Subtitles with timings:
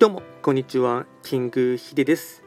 [0.00, 1.04] どうもこんにちは。
[1.22, 2.42] キングヒデです。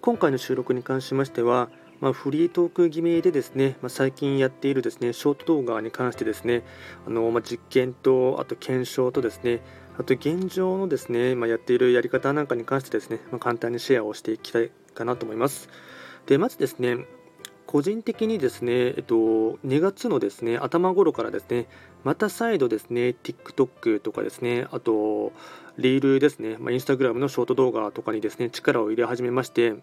[0.00, 1.68] 今回の収録に関しましては
[2.00, 6.62] まあ、フリートーク気味でですね、まあ、最近やっているですねショート動画に関してですね
[7.06, 9.60] あの、まあ、実験とあと検証とですね
[9.98, 15.68] あと現状のですね、まやっているやり方なんかに関してですね、ま簡単にシェアをしていきたいかなと思います。
[16.24, 17.04] でまずですね
[17.66, 21.66] 個人的にですね、えっと、2月のですね頭頃からですね
[22.04, 25.32] また再度ですね TikTok とかですねあと
[25.78, 29.74] リールですね、まあ、インスタグラムのショート動画とかにですね力を入れ始めまして、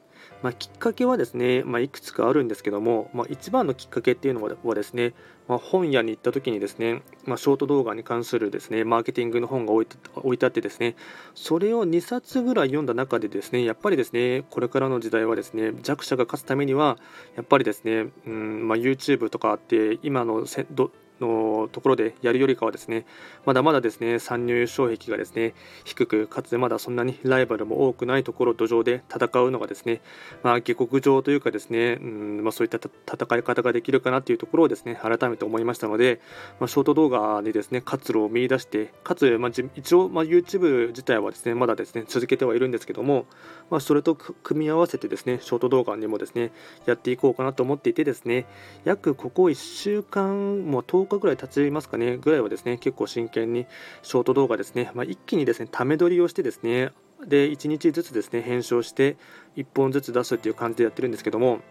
[0.41, 5.13] まあ、きっかけはですね、まあ、いくつかあるんですけども、まあ、一番のきっかけっていうのはですね、
[5.47, 10.95] ま、本屋に行った時にですね、ま、ショート動画に関するですねマーケティングの本が置いて置いてあってですね
[11.35, 16.97] それを2冊ぐらい読んだ中でですねやっぱりですねこれからの時代はですね弱者が勝つためには
[17.35, 20.91] やっぱりですね、うんま、YouTube とかあって今のせど
[21.23, 23.05] のところでやるよりかはですね
[23.45, 25.53] まだまだですね参入障壁がですね
[25.85, 30.01] 低くかつまだそんなにライバルも多くないところ土壌で戦うのがですね
[30.43, 36.19] まあ下克上というかですね、うんまあ、そういった戦い方ができるかなというところをですね改めて思いましたので、
[36.59, 43.25] まあ、ショート動画でですね活路を見出してかつ、まあ、一応、まあ、YouTube 自体はですねまだですね続けてはいるんですけども、
[43.69, 46.51] まあ、それと組み合わせてですねショート動画にもですね
[46.85, 48.45] やっていこうかなと思っていてですね
[48.83, 53.65] 約ここ1週間も10日ぐらい経ちますかねぐらいはですね結構真剣に
[54.01, 56.91] ショート動画ですね、まあ、一気にですねため撮りをしてですね
[57.25, 59.17] で1日ずつですね編集して
[59.55, 61.61] 1本ずつ出すっていう感じでやってるんですけども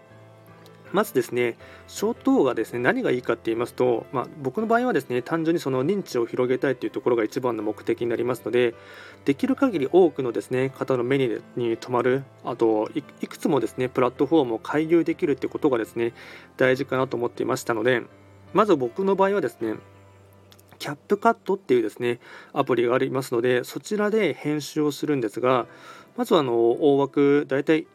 [0.93, 8.75] まずですね、ショート動画ですね、何がいいかって言いますと、まあ、僕の場合はですね、単純にその認知を広げたいというところが一番の目的になりますので、
[9.25, 16.13] できる限り多くのですね、方の目にに留まる、あといくつもですね、プラットフォームを回遊できるっていうことがですね、
[16.59, 18.03] 大事かなと思っていましたので、
[18.53, 19.75] まず僕の場合はですね、
[20.78, 22.19] キャップカットっていうですね
[22.53, 25.67] アプリがありますのでそちらで編集をするんですが
[26.17, 27.86] まずはあの大枠だいたい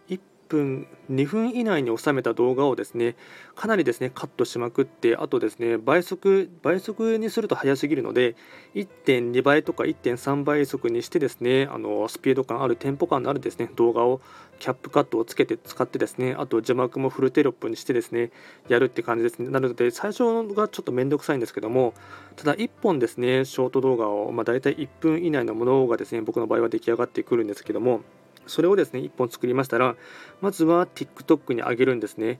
[0.48, 3.16] 分2分以内に収めた動画をですね
[3.56, 8.36] かなりですねカットしまくってあとですね倍速倍速にすると速すぎるので
[8.76, 14.22] 1.2倍とか1.3倍速にしてですねあのスピード感あるテンポ感のあるですね動画を
[14.60, 18.32] キャップカットをつけて使ってですねあと字幕もフルテロップにしてですね
[18.68, 19.50] やるって感じですね。
[19.50, 21.94] なので最初がちょっと面倒くさいんですけども
[22.36, 28.02] ただ1本ですねショート動画をまあ大体1分以内のものがですね僕の場合は出来上がってくるんですけども
[28.48, 29.96] それをですね1本作りましたら
[30.42, 32.40] まずは TikTok に上げるんですね。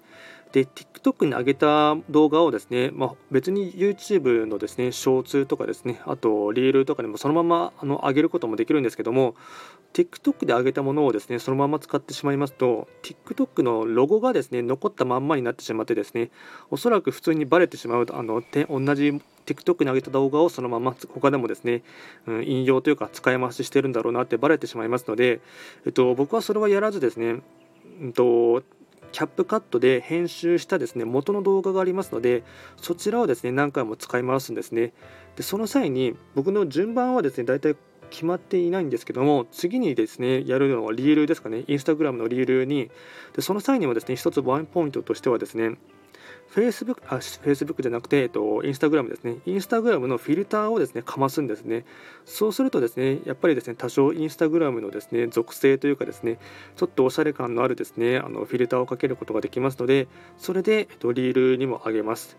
[0.52, 9.36] で TikTok に上げた動画をですね、まあ、別に YouTube のですねショーツとかですねあとリールとかでもそのままあの上げることもできるんですけども
[9.94, 16.30] TikTok で上げたものをですねそのまま使ってしまいますと TikTok のロゴがですね残ったまんまになってしまってですね
[16.70, 21.82] おそらく普通にバレてしまうあの同じ TikTok に上げた動画をそのまま他でもですね、
[22.28, 25.40] うん、引用というか使い回ししてるんだろうなってバレてしまいますので、
[25.86, 27.42] えっと、僕はそれはやらずですね、
[28.02, 28.62] うんと、
[29.18, 32.44] キャップカットで編集したですね元の動画がありますので
[32.80, 34.94] そちらをですね何回も使い回すんですね。
[35.36, 37.76] でその際に僕の順番はですね大体
[38.12, 41.64] 決まっていないんですけども次にですねやるのはリールですかね。
[41.66, 42.92] インスタグラムのリールに。
[43.36, 45.80] でその際にもですね一つワンポイントとしてはですね
[46.50, 49.38] Facebook, あ Facebook じゃなくて、えっと、Instagram ですね。
[49.46, 51.86] Instagram のフィルターをですね、かますんですね。
[52.26, 56.40] そうするとですね、やっぱりですね、多少 Instagram のですね、属性というかですね、
[56.76, 60.08] ちょっとおしゃれ感のあるですね、あのフィルターをかけることができますので、
[60.38, 62.38] それで、えっと、リールにも上げます。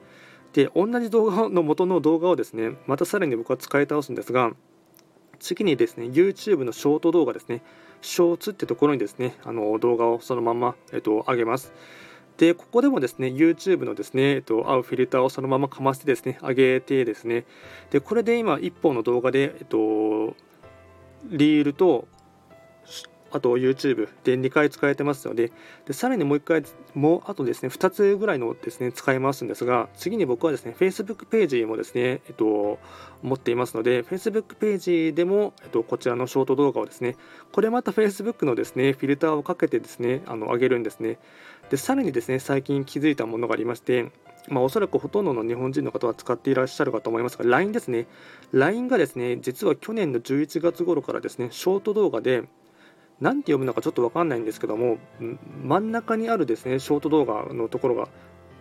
[0.53, 4.53] で、同じ動画の元の動画をですね、またさらに僕は使い倒すんですが、
[5.39, 7.63] 次にですね、YouTube のショート動画ですね、
[8.01, 11.73] ショーツってところにですね、あの動画をそのまま、えっと、上げます。
[12.39, 17.45] で、ここでもですね、YouTube のですね、えっと、合うフィルターをそのままかましてですね、上げてですね、
[17.91, 20.37] で、これで今、1本の動画で、えっと、
[21.25, 22.07] リールと
[23.31, 25.53] あと YouTube で2回使えてますので。
[25.87, 26.63] でさらにもう1回
[26.95, 32.79] もうあとですね2つぐらいのですね使いますんですが次に僕はですね Facebook ページもですねえっと
[33.23, 37.17] 持っていますので Facebook ページでもえっとこちらのショート動画をですね
[37.53, 41.19] これまた Facebook のですねフィルターをかけてですねあの上げるんですね。
[41.71, 44.11] でさらにですね最近気づいたものがありまして
[44.51, 48.07] まあ、おそらくほとんどの日本人の方は使っていらっしゃるかと思いますが LINE ですね。
[48.53, 52.45] LINE がですね実は去年の11月頃からですねショート動画で
[53.21, 54.99] 何て読むのかちょっと分かんないんですけども
[55.65, 58.09] 真ん中にあるですねショート動画のところが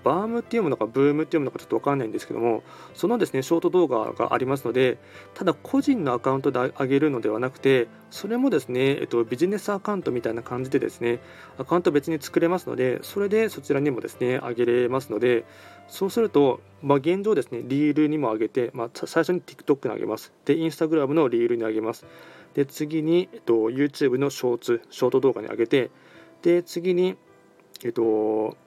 [0.07, 2.63] バームって読むのかブームって読むのかちょっと分かんないんですけども
[2.93, 4.97] そのですねショート動画がありますので
[5.33, 11.19] ただ個人のアカウントで上げるのではなくてそれもですね、えっと、ビジネスアカウントみたいな感じでですね
[11.57, 15.43] アカウント別に作れますのでそれでそちらにもですね上げれますので
[15.89, 20.33] そうすると、まあ、現状ですねリールにも上げて、まあ、最初に TikTok に上げます。
[20.45, 22.05] で Instagram のリールに上げます。
[22.53, 25.91] で次に、えっと、YouTube のショーツ、ショート動画に上げて、
[26.41, 27.15] で次に、
[27.83, 28.57] えっと、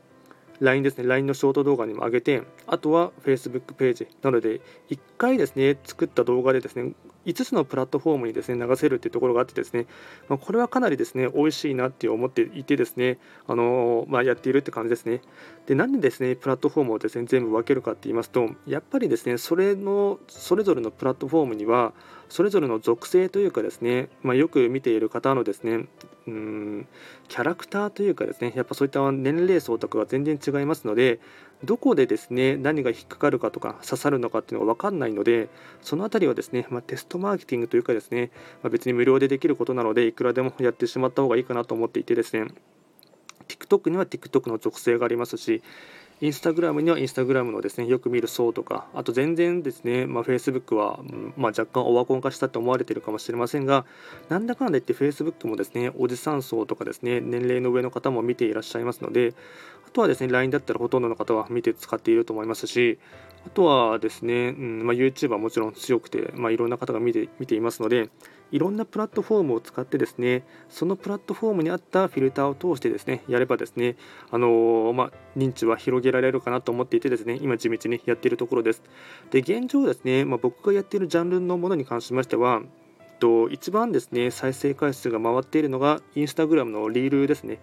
[0.60, 4.60] LINE ですね、LINE のショート動画にも上げて、あとは Facebook ページなので、
[4.90, 6.92] 1回ですね、作った動画でですね、
[7.26, 9.86] 5つのプラットフォームにですね流せるっていうところがあってですね、
[10.28, 15.20] まあ、これはかなりですね美味しいなって思っていてですね、あのまあ、やっているって感じですね。
[15.66, 21.92] で、なんでですねプラットフォームをですね全部分けるかって言いますと、やっぱりですねそれのそれぞれのプラットフォームには
[22.30, 25.86] それぞれの属性というかですね、まあ、よく見ている方のですね
[26.26, 26.86] うん
[27.28, 31.20] キャラクターというかですねやっぱそういった年齢層とかが全然違いますので
[31.64, 35.48] どこでですね何が引っかかるかとか刺さるのかっていうのが分かんないので
[35.82, 38.30] その辺りはですね、まあ、テストマーケティングというかですね、
[38.62, 42.52] まあ、別に無料でできることなのでいくらでもやってしまった方がいいかなと思っていてですね
[43.50, 45.62] TikTok には TikTok の属性がありますし
[46.22, 51.00] インスタグラムにはインスタグラムのですねよく見る層とかあと全然ですね、まあ、Facebook は、
[51.36, 53.86] まあ、若干オワコン化したと思われているかもしれませんが
[54.28, 59.32] なんだかんだ言って Facebook もですねおじさん層とかですね年齢の上の方も見ていらっしゃいますので
[59.90, 63.00] あとはですね LINE だったらほとんどの方は見て使っていると思いますし
[63.44, 68.08] あとはですね、うんまあ、YouTube はもちろん強くて、まあ、いろんな方が見て見ていますので
[68.52, 73.96] いろんなプラットフォームを使ってですねそのプラットフォームに合ったフィルターを通してですねやればですね
[74.30, 78.82] あのー、まあ、認知は広げられるかなと思っていてですね今地道にやっているところです。
[79.32, 82.62] で現状ですね、まあ、僕がやっているジャンルのものに関しましては
[83.20, 87.58] と一番ですね再生回数が回っているのがインスタグラムのリールですね。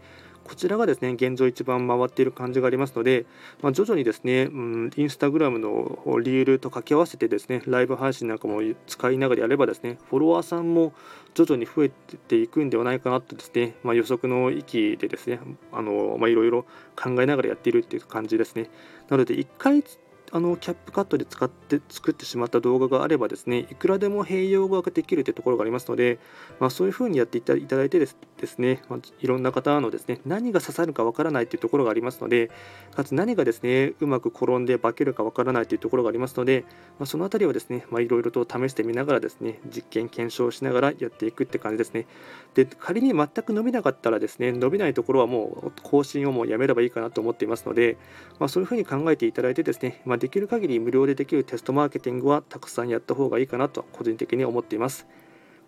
[0.47, 3.25] こちらがですね現状一番回っている感じがありますので、
[3.61, 10.93] まあ、徐々にですね、うん、インスタグラムのリールと掛け合わせてですねライブ配信なんかも使いながらやればですねフォロワーさんも
[11.33, 15.39] 徐々に増えていくんではないかなとですね、まあ、予測の域でですね、
[15.71, 16.63] いろいろ
[16.95, 18.71] 考えながらやっているっていう感じですね。
[19.09, 19.83] なので1回
[20.31, 26.19] あのキャップカットで使って作ってしまった動画があればですねいくらでも併用ができるというところがありますので、
[26.59, 28.17] まあ、そういうふうにやっていただいてです
[28.57, 32.51] ね、まあ、いろんな方のですね何が刺さるかわからないというところがありますので
[32.93, 36.65] かつ何がですねうまく転んで化けるかわからないというところがありますので、
[36.99, 42.05] まあ、その辺りはですねいろいろと試してみながらですね実験検証しながらやっていくって感じですね。
[42.53, 47.97] で仮に全く伸びなかったらですね伸びないところはもう更新をもうやめればいいかなと思っていますので、
[48.39, 55.07] まあ、そういうふうに考えていただいてですね、まできる限り無料でできるテストマーケティングはたくさんやった方がいいかなと個人的に思っています。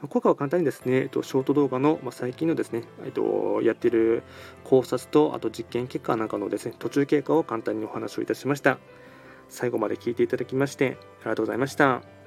[0.08, 4.24] 効果は簡単にですね、えっと、ショート動画の、ま、最近のですね、えっと、やっている
[4.64, 8.80] 考察と、あと実験結果なんかのですね、途中経過を簡単にお話をいたしました。
[9.50, 12.19] 最後まで聞いていただきまして、ありがとうございました。